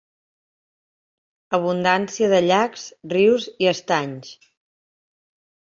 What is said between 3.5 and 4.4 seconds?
i estanys.